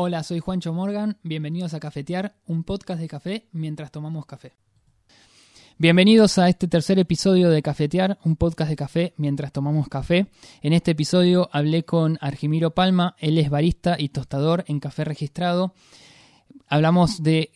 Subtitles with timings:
[0.00, 4.52] Hola, soy Juancho Morgan, bienvenidos a Cafetear, un podcast de café mientras tomamos café.
[5.76, 10.28] Bienvenidos a este tercer episodio de Cafetear, un podcast de café mientras tomamos café.
[10.62, 15.74] En este episodio hablé con Argimiro Palma, él es barista y tostador en café registrado.
[16.68, 17.50] Hablamos de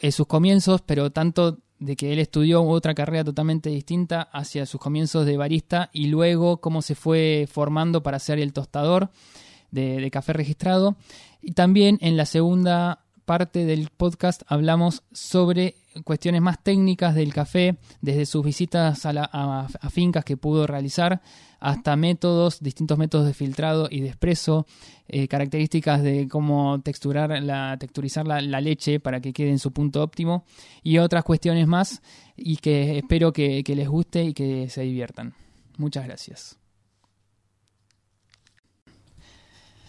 [0.00, 4.80] eh, sus comienzos, pero tanto de que él estudió otra carrera totalmente distinta hacia sus
[4.80, 9.12] comienzos de barista y luego cómo se fue formando para ser el tostador
[9.70, 10.96] de, café registrado.
[11.40, 17.76] Y también en la segunda parte del podcast hablamos sobre cuestiones más técnicas del café,
[18.00, 21.20] desde sus visitas a, la, a, fincas que pudo realizar,
[21.60, 24.66] hasta métodos, distintos métodos de filtrado y de espresso,
[25.08, 30.02] eh, características de cómo texturar la, texturizar la, leche para que quede en su punto
[30.02, 30.44] óptimo,
[30.82, 32.02] y otras cuestiones más,
[32.36, 35.34] y que espero que les guste y que se diviertan.
[35.76, 36.60] Muchas gracias.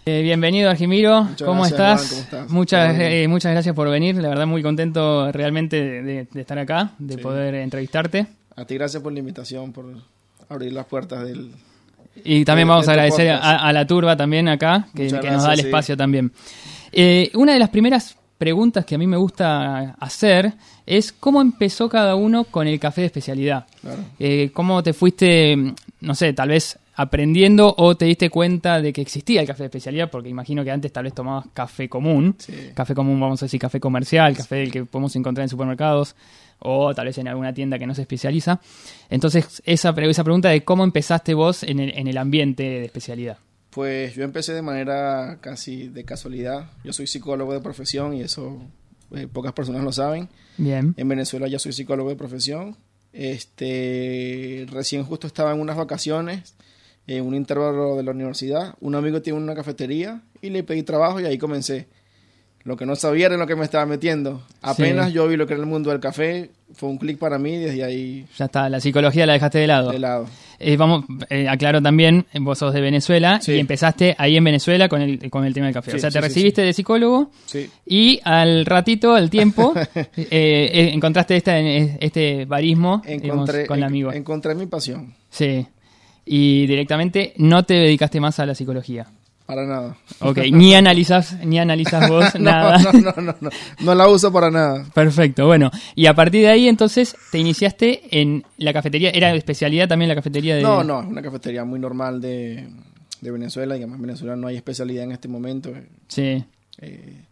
[0.06, 1.28] Eh, bienvenido, Argimiro.
[1.46, 2.00] ¿Cómo, gracias, estás?
[2.02, 2.50] Juan, ¿Cómo estás?
[2.50, 4.16] Muchas, eh, muchas gracias por venir.
[4.16, 7.22] La verdad, muy contento realmente de, de estar acá, de Sí.
[7.22, 8.26] poder entrevistarte.
[8.56, 9.86] A ti gracias por la invitación, por
[10.50, 11.52] abrir las puertas del...
[12.26, 15.60] Y también vamos a agradecer a, a la turba también acá, que, nos da el
[15.60, 15.66] sí.
[15.68, 16.32] espacio también.
[16.92, 20.52] Eh, una de las primeras preguntas que a mí me gusta hacer
[20.86, 23.66] es cómo empezó cada uno con el café de especialidad.
[23.82, 24.04] Claro.
[24.20, 25.56] Eh, ¿Cómo te fuiste,
[26.02, 29.68] no sé, tal vez aprendiendo o te diste cuenta de que existía el café de
[29.68, 30.10] especialidad?
[30.10, 32.36] Porque imagino que antes tal vez tomabas café común.
[32.38, 32.54] Sí.
[32.74, 36.16] Café común, vamos a decir, café comercial, café el que podemos encontrar en supermercados
[36.60, 38.62] o tal vez en alguna tienda que no se especializa.
[39.10, 43.38] Entonces, esa, esa pregunta de cómo empezaste vos en el, en el ambiente de especialidad.
[43.72, 46.72] Pues yo empecé de manera casi de casualidad.
[46.84, 48.62] Yo soy psicólogo de profesión y eso
[49.16, 50.30] eh, pocas personas lo saben.
[50.58, 50.94] Bien.
[50.98, 52.78] En Venezuela ya soy psicólogo de profesión.
[53.14, 56.56] Este, recién justo estaba en unas vacaciones,
[57.18, 58.76] en un intervalo de la universidad.
[58.82, 61.88] Un amigo tiene una cafetería y le pedí trabajo y ahí comencé.
[62.64, 64.44] Lo que no sabía era en lo que me estaba metiendo.
[64.62, 65.14] Apenas Sí.
[65.14, 67.58] yo vi lo que era el mundo del café, fue un clic para mí y
[67.58, 69.92] desde ahí Ya está, la psicología la dejaste de lado.
[69.92, 70.28] de lado.
[70.60, 73.54] Eh, vamos, eh, aclaro también, vos sos de Venezuela Sí.
[73.54, 75.90] y empezaste ahí en Venezuela con el, con el tema del café.
[75.90, 77.32] Sí, o sea, te recibiste de psicólogo
[77.84, 83.84] y al ratito, al tiempo, eh, eh, encontraste esta, este barismo digamos, Encontré, con el
[83.86, 84.14] amigo.
[84.14, 85.16] encontré mi pasión.
[85.32, 85.66] Sí.
[86.26, 89.08] Y directamente no te dedicaste más a la psicología.
[89.46, 89.98] Para nada.
[90.22, 92.78] Ok, ni analizas, ni analizas vos No, nada.
[92.78, 93.50] No, no, no, no.
[93.82, 94.86] No la uso para nada.
[94.94, 95.70] Perfecto, bueno.
[95.94, 99.10] Y a partir de ahí, entonces, te iniciaste en la cafetería.
[99.10, 100.62] ¿Era especialidad también la cafetería de.?
[100.62, 102.66] No, no, es una cafetería muy normal de,
[103.20, 103.76] de Venezuela.
[103.76, 105.74] Digamos, en Venezuela no hay especialidad en este momento.
[106.08, 106.46] Sí.
[106.80, 107.26] Eh,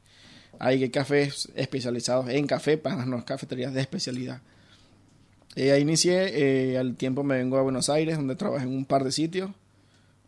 [0.59, 4.41] hay cafés especializados en café, para no cafeterías de especialidad.
[5.55, 8.85] Eh, ahí inicié, eh, al tiempo me vengo a Buenos Aires, donde trabajé en un
[8.85, 9.49] par de sitios,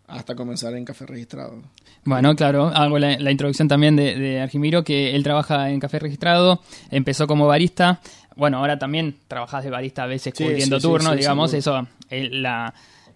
[0.07, 1.61] hasta comenzar en café registrado.
[2.03, 5.99] Bueno, claro, hago la, la introducción también de, de Argimiro, que él trabaja en café
[5.99, 8.01] registrado, empezó como barista.
[8.35, 11.81] Bueno, ahora también trabajas de barista a veces Sí, cubriendo sí, turnos, sí, digamos, seguro.
[11.81, 12.73] eso, el, la,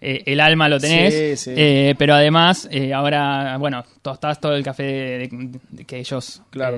[0.07, 1.13] eh, el alma lo tenés.
[1.13, 1.53] Sí, sí.
[1.57, 5.29] eh, pero además, eh, ahora, bueno, tostás todo el café de-
[5.71, 6.77] de- que ellos, Claro.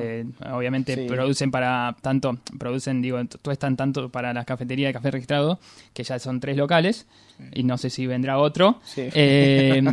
[0.54, 1.06] obviamente, Sí.
[1.08, 5.60] producen para tanto, producen, digo, tuestan tanto para las cafeterías de café registrado,
[5.94, 7.06] que ya son tres locales,
[7.54, 8.80] y no sé si vendrá otro.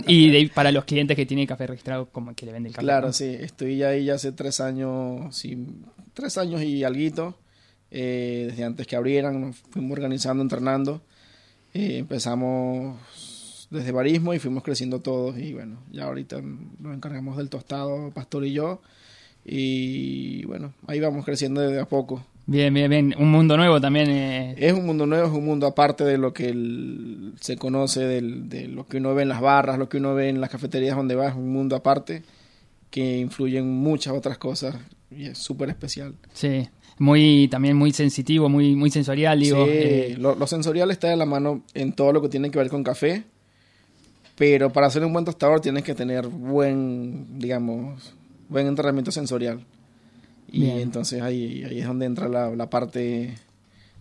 [0.06, 2.84] Y de- para los clientes que tienen café registrado, como que le venden el café.
[2.86, 3.12] Claro, ¿no?
[3.12, 5.56] sí, estoy ahí ya hace tres años, sí,
[6.12, 7.38] tres años y alguito,
[7.90, 11.02] eh, desde antes que abrieran, nos fuimos organizando, entrenando,
[11.74, 12.96] eh, empezamos
[13.70, 16.40] desde barismo y fuimos creciendo todos y bueno, ya ahorita
[16.80, 18.80] nos encargamos del tostado, Pastor y yo,
[19.44, 22.24] y bueno, ahí vamos creciendo desde a poco.
[22.46, 23.14] Bien, bien, bien.
[23.18, 24.10] Un mundo nuevo también.
[24.10, 28.00] eh, Es un mundo nuevo, es un mundo aparte de lo que el- se conoce,
[28.00, 30.50] del- de lo que uno ve en las barras, lo que uno ve en las
[30.50, 32.22] cafeterías donde va, es un mundo aparte
[32.90, 34.76] que influye en muchas otras cosas
[35.10, 36.14] y es súper especial.
[36.32, 36.68] sí.
[36.98, 39.64] Muy, también muy sensitivo, muy, muy sensorial, digo.
[39.64, 42.58] Sí, eh, lo, lo sensorial está de la mano en todo lo que tiene que
[42.58, 43.24] ver con café,
[44.36, 48.14] pero para ser un buen tostador tienes que tener buen, digamos,
[48.48, 49.64] buen entrenamiento sensorial.
[50.52, 50.78] Y Bien.
[50.78, 53.34] entonces ahí, ahí es donde entra la, la parte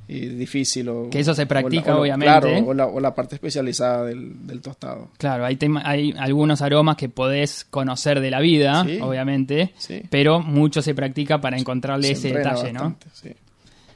[0.07, 0.89] difícil.
[0.89, 2.25] O, Que eso se o la- practica, o obviamente.
[2.25, 5.09] Claro, o la, o la parte especializada del, del tostado.
[5.17, 8.99] Claro, hay, tema- hay algunos aromas que podés conocer de la vida, Sí.
[9.01, 10.01] obviamente, Sí.
[10.09, 12.79] pero mucho se practica para encontrarle Se ese detalle, ¿no?
[12.81, 13.29] bastante, sí.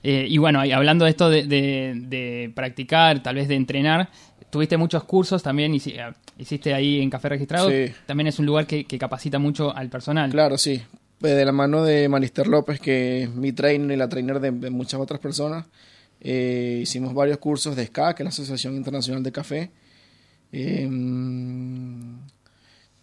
[0.04, 4.09] Eh, y bueno, y hablando de esto de, de- de practicar, tal vez de entrenar,
[4.50, 5.80] tuviste muchos cursos también, eh,
[6.38, 7.92] hiciste ahí en Café Registrado, Sí.
[8.06, 10.30] también es un lugar que, que capacita mucho al personal.
[10.31, 10.81] Claro, sí.
[11.24, 14.51] Eh, De la mano de Manister López, que es mi trainer y la trainer de,
[14.51, 15.65] de muchas otras personas,
[16.30, 19.72] eh, hicimos varios cursos de SCA, que es la Asociación Internacional de Café.
[20.52, 20.88] Eh,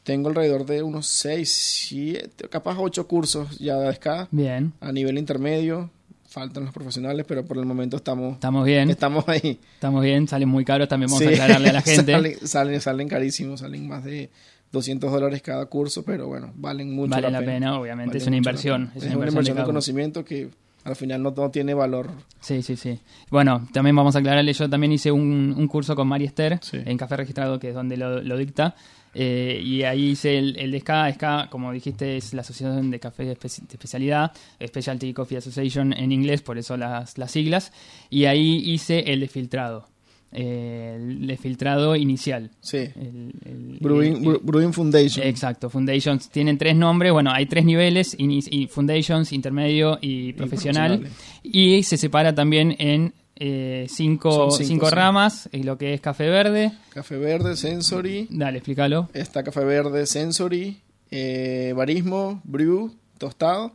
[0.02, 1.50] Tengo alrededor de unos 6,
[1.88, 4.72] 7, capaz 8 cursos ya de SCA Bien.
[4.80, 5.90] a nivel intermedio.
[6.28, 8.90] Faltan los profesionales, pero por el momento estamos, Estamos bien.
[8.90, 9.60] estamos ahí.
[9.74, 10.26] Estamos bien.
[10.26, 10.88] Salen muy caros.
[10.88, 12.12] También vamos Sí, a aclararle a la gente.
[12.12, 14.30] salen, salen, salen carísimos, salen más de
[14.72, 18.08] 200 dólares cada curso, pero bueno, valen mucho vale la la pena, obviamente.
[18.08, 18.80] Vale es una la inversión.
[18.88, 18.92] pena.
[18.96, 20.48] Es, Es una inversión, de de conocimiento que
[20.84, 22.10] al final no, no tiene valor.
[22.40, 22.98] Sí, sí, sí.
[23.30, 26.78] Bueno, también vamos a aclararle, yo también hice un, un curso con María Esther Sí.
[26.84, 28.74] en Café Registrado, que es donde lo, lo dicta,
[29.14, 31.10] eh, y ahí hice el, el de SCA.
[31.12, 34.32] SCA, como dijiste, es la Asociación de Café de Espe- de Especialidad,
[34.64, 37.72] Specialty Coffee Association en inglés, por eso las, las siglas,
[38.10, 39.86] y ahí hice el de filtrado,
[40.34, 42.50] eh, el filtrado inicial.
[42.60, 42.76] Sí.
[42.78, 45.26] El- el- Brewing, Foundation.
[45.26, 51.06] Exacto, Foundations tienen tres nombres, bueno, hay tres niveles, y Foundations, intermedio y profesional,
[51.42, 54.94] y se separa también en eh, cinco, cinco, cinco, sí.
[54.94, 58.28] ramas, eh, lo que es café verde, Café verde, Sensory.
[58.30, 59.08] dale, explícalo.
[59.12, 60.80] Está café verde, Sensory,
[61.10, 63.72] eh, barismo, brew, tostado.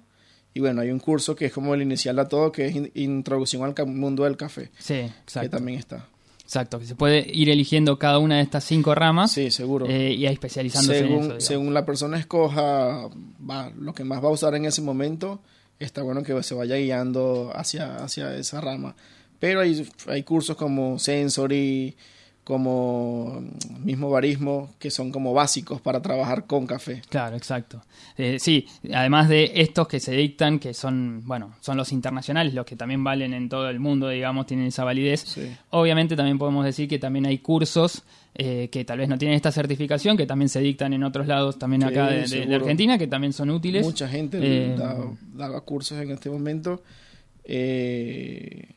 [0.53, 2.91] Y bueno, hay un curso que es como el inicial a todo, que es in-
[2.95, 5.50] Introducción al mundo del café, Sí, que exacto.
[5.57, 6.07] también está.
[6.50, 9.86] Exacto, que se puede ir eligiendo cada una de estas cinco ramas Sí, seguro.
[9.88, 11.24] eh, y ahí especializándose en según, eso.
[11.25, 11.44] digamos.
[11.44, 13.07] según la persona escoja
[13.48, 15.42] va, lo que más va a usar en ese momento,
[15.78, 18.96] está bueno que se vaya guiando hacia, hacia esa rama.
[19.40, 21.96] Pero hay, hay cursos como Sensory,
[22.50, 27.04] como mm, mismo barismo, que son como básicos para trabajar con café.
[27.10, 27.84] Claro, exacto.
[28.18, 32.66] Eh, sí, además de estos que se dictan, que son, bueno, son los internacionales, los
[32.66, 35.22] que también valen en todo el mundo, digamos, tienen esa validez.
[35.22, 35.48] Sí.
[35.69, 38.01] Obviamente también podemos decir que también hay cursos
[38.34, 41.60] eh, que tal vez no tienen esta certificación, que también se dictan en otros lados,
[41.60, 42.56] también acá de, de- de seguro.
[42.56, 43.86] Argentina, que también son útiles.
[43.86, 44.96] Mucha gente Eh, da,
[45.50, 46.81] da cursos en este momento.
[47.44, 48.69] eh,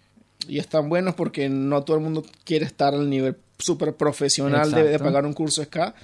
[0.49, 4.85] y están buenos porque no todo el mundo quiere estar al nivel súper profesional de,
[4.85, 5.94] de pagar un curso SK,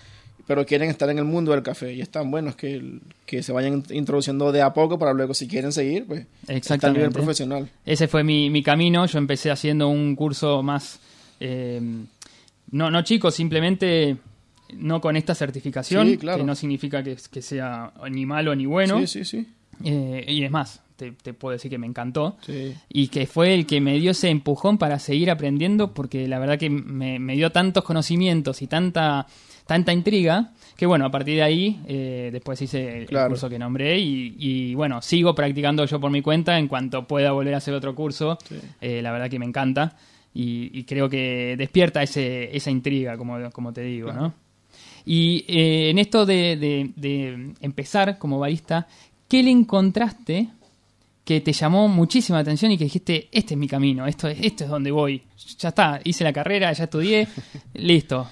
[0.46, 1.92] pero quieren estar en el mundo del café.
[1.92, 5.72] Y están buenos que, que se vayan introduciendo de a poco para luego, si quieren
[5.72, 7.10] seguir, pues estar a nivel Exactamente.
[7.10, 7.70] profesional.
[7.84, 9.04] Ese fue mi, mi camino.
[9.06, 11.00] Yo empecé haciendo un curso más,
[11.40, 11.80] eh,
[12.70, 14.16] no, no chico, simplemente
[14.74, 16.38] no con esta certificación, Sí, claro.
[16.38, 18.98] que no significa que, que sea ni malo ni bueno.
[19.00, 19.46] Sí, sí, sí.
[19.84, 22.36] Eh, y es más, te, te puedo decir que me encantó.
[22.42, 22.74] Sí.
[22.88, 26.58] Y que fue el que me dio ese empujón para seguir aprendiendo, porque la verdad
[26.58, 29.26] que me, me dio tantos conocimientos y tanta,
[29.66, 33.98] tanta intriga, que bueno, a partir de ahí, eh, después hice el, curso que nombré
[33.98, 37.74] y, y, bueno, sigo practicando yo por mi cuenta en cuanto pueda volver a hacer
[37.74, 38.38] otro curso.
[38.48, 38.56] Sí.
[38.80, 39.96] Eh, la verdad que me encanta
[40.34, 44.22] y, y creo que despierta ese, esa intriga, como, como te digo, Claro.
[44.22, 44.34] ¿no?
[45.04, 48.86] Y eh, en esto de, de- de empezar como barista,
[49.28, 50.48] ¿qué le encontraste
[51.24, 54.64] que te llamó muchísima atención y que dijiste, este es mi camino, esto es, esto
[54.64, 55.22] es donde voy?
[55.58, 57.28] Ya está, hice la carrera, ya estudié,
[57.74, 58.28] listo.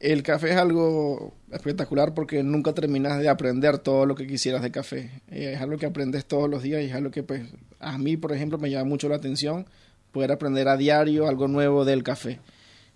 [0.00, 4.70] El café es algo espectacular porque nunca terminas de aprender todo lo que quisieras de
[4.70, 5.10] café.
[5.28, 7.42] Eh, es algo que aprendes todos los días y es algo que pues
[7.80, 9.66] a mí, por ejemplo, me llama mucho la atención
[10.12, 12.38] poder aprender a diario algo nuevo del café.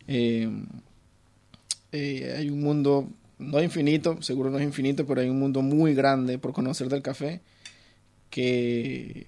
[0.06, 0.48] Eh,
[1.92, 3.08] eh, hay un mundo,
[3.42, 7.02] no infinito, seguro no es infinito, pero hay un mundo muy grande por conocer del
[7.02, 7.40] café
[8.30, 9.26] que,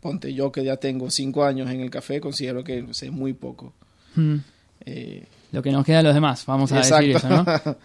[0.00, 3.72] ponte yo que ya tengo cinco años en el café, considero que sé muy poco.
[4.14, 4.36] Mm,
[4.86, 7.44] Eh, Lo que nos queda a los demás, vamos a decir eso, ¿no?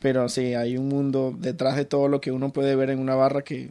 [0.00, 3.14] Pero sí, hay un mundo detrás de todo lo que uno puede ver en una
[3.14, 3.70] barra que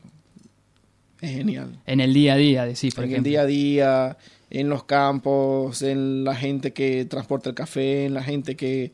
[1.21, 1.79] es genial.
[1.85, 3.27] En el día a día, decís, por en ejemplo.
[3.29, 4.17] el día a día,
[4.49, 8.91] en los campos, en la gente que transporta el café, en la gente que,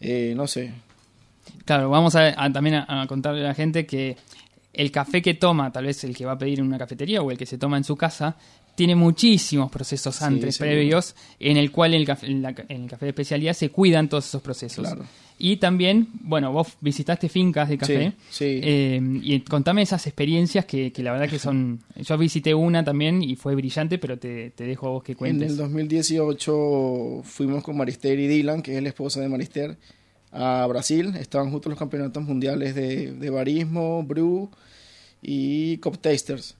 [0.00, 0.72] eh, no sé,
[1.64, 4.16] Claro, vamos a, también a contarle a la gente que
[4.78, 7.30] el café que toma, tal vez el que va a pedir en una cafetería o
[7.30, 8.36] el que se toma en su casa,
[8.74, 12.88] tiene muchísimos procesos antes, previos, en el cual en el, café, en, la- en el
[12.88, 14.86] café de especialidad se cuidan todos esos procesos.
[14.86, 15.04] Claro.
[15.40, 18.12] Y también, bueno, vos visitaste fincas de café.
[18.30, 18.60] Sí, sí.
[18.62, 21.80] eh, y contame esas experiencias que, que la verdad que son...
[21.96, 25.18] Yo visité una también y fue brillante, pero te, te dejo a vos que En
[25.18, 25.50] cuentes.
[25.52, 29.76] el 2018 fuimos con Marister y Dylan, que es el esposo de Marister,
[30.32, 31.14] a Brasil.
[31.18, 34.50] Estaban juntos los campeonatos mundiales de, de barismo, brew
[35.22, 36.56] y cop tasters.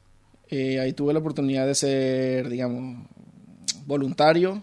[0.51, 3.07] Eh, ahí tuve la oportunidad de ser, digamos,
[3.87, 4.63] voluntario,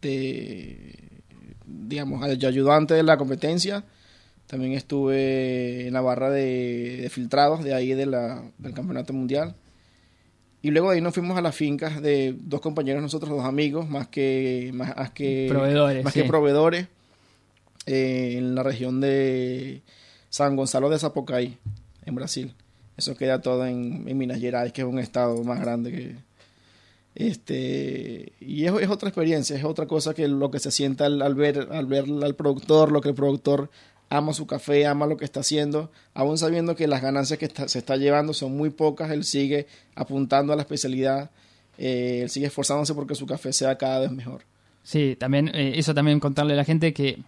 [0.00, 0.94] de,
[1.66, 3.84] digamos, ay- ayudante de la competencia.
[4.46, 9.54] También estuve en la barra de, de filtrados de ahí de la, del campeonato mundial.
[10.62, 13.88] Y luego de ahí nos fuimos a las fincas de dos compañeros nosotros, dos amigos,
[13.88, 16.22] más que más, más que Proveedores, más sí.
[16.22, 16.88] que proveedores,
[17.88, 19.80] eh, en la región de
[20.28, 21.56] San Gonzalo de Zapucay,
[22.04, 22.54] en Brasil.
[22.98, 26.16] Eso queda todo en, Minas Gerais, que es un estado más grande que
[27.14, 31.68] este y es, otra experiencia, es otra cosa que lo que se sienta al, ver
[31.70, 33.70] al ver al productor, lo que el productor
[34.10, 37.78] ama su café, ama lo que está haciendo, aún sabiendo que las ganancias que se
[37.78, 41.30] está llevando son muy pocas, él sigue apuntando a la especialidad,
[41.78, 44.42] eh, él sigue esforzándose porque su café sea cada vez mejor.
[44.88, 47.18] Sí, también eh, eso también contarle a la gente que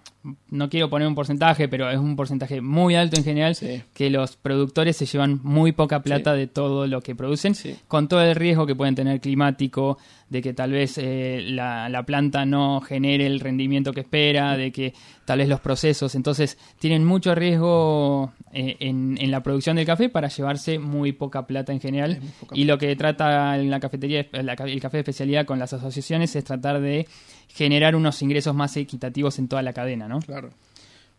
[0.48, 3.82] no quiero poner un porcentaje, pero es un porcentaje muy alto en general, Sí.
[3.92, 7.76] que los productores se llevan muy poca plata de todo lo que producen, Sí.
[7.86, 9.98] con todo el riesgo que pueden tener climático,
[10.30, 14.72] de que tal vez eh, la, la planta no genere el rendimiento que espera, de
[14.72, 14.94] que
[15.30, 20.08] tal vez los procesos, entonces tienen mucho riesgo eh, en, en la producción del café
[20.08, 22.20] para llevarse muy poca plata en general.
[22.52, 26.34] Y lo que trata en la cafetería, la el café de especialidad con las asociaciones
[26.34, 27.06] es tratar de
[27.46, 30.18] generar unos ingresos más equitativos en toda la cadena, ¿no?
[30.18, 30.50] Claro.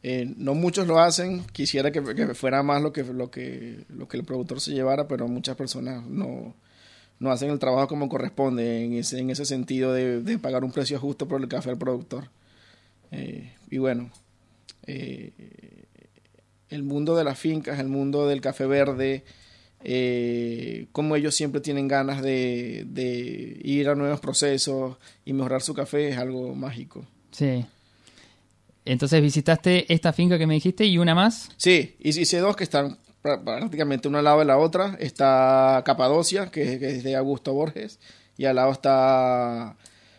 [0.03, 4.09] Eh, no muchos lo hacen, quisiera que, que fuera más lo que, lo, que, lo
[4.09, 6.53] que el productor se llevara, pero muchas personas no,
[7.17, 10.73] no hacen el trabajo como corresponde en ese, en ese sentido de, de pagar un
[10.73, 12.25] precio justo por el café al productor.
[13.11, 14.09] Eh, y bueno,
[14.87, 15.31] eh,
[16.69, 19.23] el mundo de las fincas, el mundo del café verde,
[19.83, 25.73] eh, como ellos siempre tienen ganas de, de ir a nuevos procesos y mejorar su
[25.73, 27.05] café, es algo mágico.
[27.31, 27.65] Sí.
[28.85, 31.49] Entonces visitaste esta finca que me dijiste y una más.
[31.57, 34.97] Sí, y hice dos que están prá- prácticamente una al lado de la otra.
[34.99, 37.99] Está Capadocia, que es, que es de Augusto Borges,
[38.37, 39.75] y al lado está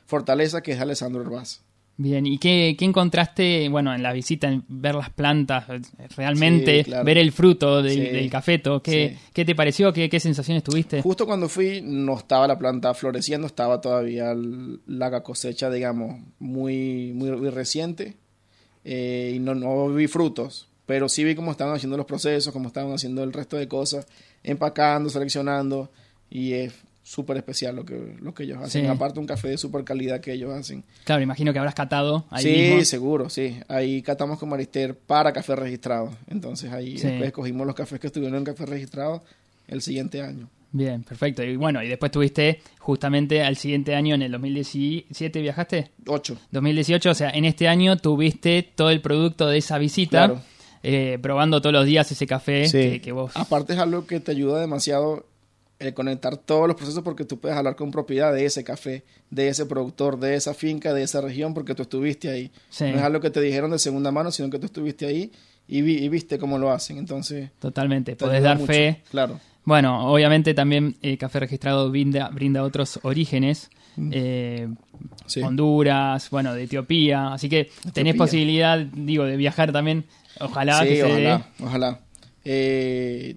[0.07, 1.61] Fortaleza, que es de Alessandro Herbaz.
[1.99, 5.67] Bien, ¿y qué, qué encontraste, bueno, en la visita, en ver las plantas,
[6.17, 7.05] realmente, Sí, claro.
[7.05, 8.01] ver el fruto del, Sí.
[8.01, 8.83] del cafeto?
[8.83, 9.27] ¿Qué, Sí.
[9.33, 9.93] ¿Qué te pareció?
[9.93, 11.03] ¿Qué, qué sensaciones tuviste?
[11.03, 14.35] Justo cuando fui no estaba la planta floreciendo, estaba todavía
[14.87, 18.17] la cosecha, digamos, muy, muy, muy reciente
[18.85, 22.69] eh, y no, no vi frutos, pero sí vi cómo estaban haciendo los procesos, cómo
[22.69, 24.07] estaban haciendo el resto de cosas,
[24.43, 25.91] empacando, seleccionando
[26.31, 26.73] y es
[27.13, 28.83] súper especial lo que, lo que ellos hacen.
[28.85, 28.89] Sí.
[28.89, 30.83] Aparte un café de súper calidad que ellos hacen.
[31.05, 32.85] Claro, imagino que habrás catado ahí sí, mismo.
[32.87, 33.59] seguro, sí.
[33.69, 36.11] Ahí catamos con Marister para café registrado.
[36.29, 37.07] Entonces ahí Sí.
[37.09, 39.23] después escogimos los cafés que estuvieron en café registrado
[39.69, 40.49] el siguiente año.
[40.75, 41.43] Bien, perfecto.
[41.43, 45.91] Y bueno, y después tuviste justamente al siguiente año, en el 2017, ¿viajaste?
[46.07, 46.39] Ocho.
[46.51, 50.41] 2018, o sea, en este año tuviste todo el producto de esa visita, Claro.
[50.83, 52.79] eh, probando todos los días ese café Sí.
[52.79, 53.33] que, que vos...
[53.37, 55.27] Aparte es algo que te ayuda demasiado
[55.83, 59.49] el conectar todos los procesos porque tú puedes hablar con propiedad de ese café, de
[59.49, 62.51] ese productor, de esa finca, de esa región porque tú estuviste ahí.
[62.71, 62.85] Sí.
[62.85, 65.31] No es algo que te dijeron de segunda mano, sino que tú estuviste ahí
[65.69, 66.99] y, vi- y viste cómo lo hacen.
[66.99, 68.73] Entonces, Totalmente, ayuda dar mucho.
[68.73, 69.03] fe.
[69.11, 69.41] Claro.
[69.65, 73.71] Bueno, obviamente también el café registrado brinda, brinda otros orígenes.
[74.11, 74.77] eh, Mm.
[75.27, 75.41] Sí.
[75.43, 77.33] Honduras, bueno, de Etiopía.
[77.35, 78.15] Así que tenés Etiopía.
[78.17, 80.05] posibilidad, digo, de viajar también.
[80.41, 81.11] Ojalá sí, que se dé.
[81.33, 82.01] ojalá, ojalá.
[82.45, 83.37] Eh,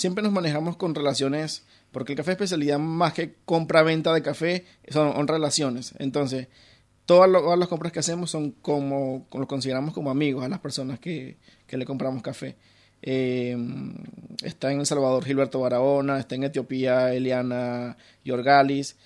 [0.00, 5.28] siempre nos manejamos con relaciones, porque el café especialidad más que compra-venta de café son,
[5.28, 5.94] relaciones.
[5.98, 6.48] Entonces,
[7.06, 10.98] todas, las compras que hacemos son como, como- lo consideramos como amigos a las personas
[10.98, 12.56] que, que le compramos café.
[13.02, 13.56] Eh,
[14.42, 18.96] está en El Salvador Gilberto Barahona, está en Etiopía Eliana Yorgalis,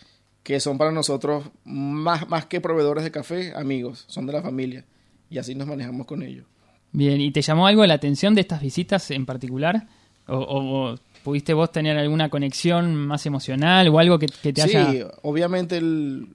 [0.43, 4.85] que son para nosotros más, más que proveedores de café, amigos, son de la familia.
[5.31, 6.47] Y así nos manejamos con ellos.
[6.93, 9.89] Bien, ¿y te llamó algo la atención de estas visitas en particular?
[10.27, 15.11] ¿O, pudiste vos tener alguna conexión más emocional o algo que, que te sí, haya...
[15.23, 16.29] obviamente el-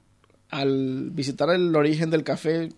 [0.52, 2.70] al visitar el origen del café,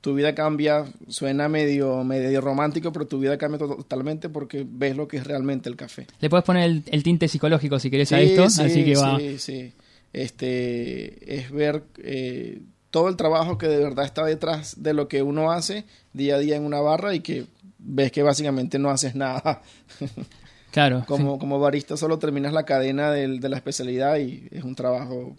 [0.00, 4.96] tu vida cambia, suena medio, medio romántico, pero tu vida cambia to- totalmente porque ves
[4.96, 6.06] lo que es realmente el café.
[6.20, 9.18] Le puedes poner el, el tinte psicológico si querés a esto, sí, así que va...
[9.18, 9.72] Sí, sí.
[10.14, 15.22] Este, es ver eh, todo el trabajo que de verdad está detrás de lo que
[15.22, 15.84] uno hace
[16.14, 17.44] día a día en una barra y que
[17.78, 19.60] ves que básicamente no haces nada.
[20.70, 21.04] Claro.
[21.06, 25.34] como, como barista solo terminas la cadena de la especialidad y es un trabajo.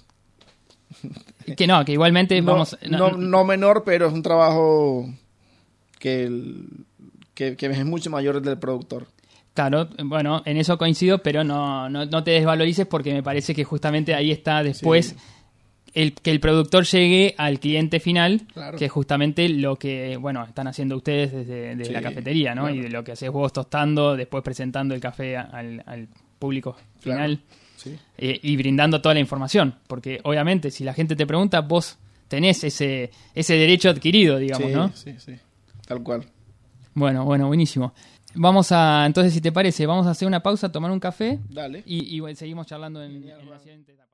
[1.55, 2.77] Que no, que igualmente no, vamos...
[2.87, 5.07] no, no menor, pero es un trabajo
[5.99, 6.67] que, el-
[7.33, 9.07] que, que es mucho mayor el del productor.
[9.53, 13.63] Claro, bueno, en eso coincido, pero no, no, no te desvalorices porque me parece que
[13.63, 15.15] justamente ahí está después Sí.
[16.01, 18.77] El, que el productor llegue al cliente final, Claro.
[18.77, 22.63] que es justamente lo que, bueno, están haciendo ustedes desde, desde Sí, la cafetería, ¿no?
[22.63, 22.75] claro.
[22.75, 26.07] Y de lo que haces vos tostando, después presentando el café al, al
[26.39, 27.19] público Claro.
[27.21, 27.39] final
[27.75, 27.95] Sí.
[28.17, 32.63] eh, y brindando toda la información, porque obviamente si la gente te pregunta, vos tenés
[32.63, 34.91] ese, ese derecho adquirido, digamos, sí, ¿no?
[34.93, 35.33] sí, sí.
[35.87, 36.25] Tal cual.
[36.93, 37.93] Bueno, bueno, buenísimo.
[38.35, 41.81] Vamos a, entonces, si te parece, vamos a hacer una pausa, tomar un café Dale.
[41.85, 44.09] y, seguimos charlando en, en la siguiente etapa.